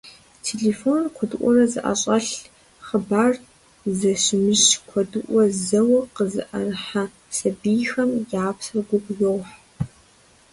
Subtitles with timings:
[0.47, 2.33] Телефоныр куэдыӀуэрэ зыӀэщӀэлъ,
[2.87, 3.33] хъыбар
[3.99, 7.03] зэщымыщ куэдыӀуэ зэуэ къызыӀэрыхьэ
[7.35, 8.09] сабийхэм
[8.45, 9.53] я псэр гугъу йохь.